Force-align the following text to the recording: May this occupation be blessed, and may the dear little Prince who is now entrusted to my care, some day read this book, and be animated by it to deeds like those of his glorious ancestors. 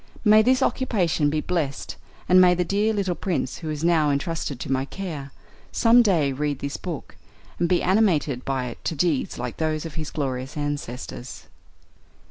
May 0.25 0.41
this 0.41 0.63
occupation 0.63 1.29
be 1.29 1.41
blessed, 1.41 1.95
and 2.27 2.41
may 2.41 2.55
the 2.55 2.65
dear 2.65 2.91
little 2.91 3.13
Prince 3.13 3.59
who 3.59 3.69
is 3.69 3.83
now 3.83 4.09
entrusted 4.09 4.59
to 4.59 4.71
my 4.71 4.83
care, 4.83 5.31
some 5.71 6.01
day 6.01 6.31
read 6.33 6.57
this 6.57 6.75
book, 6.75 7.17
and 7.59 7.69
be 7.69 7.83
animated 7.83 8.43
by 8.43 8.65
it 8.69 8.83
to 8.85 8.95
deeds 8.95 9.37
like 9.37 9.57
those 9.57 9.85
of 9.85 9.93
his 9.93 10.09
glorious 10.09 10.57
ancestors. 10.57 11.43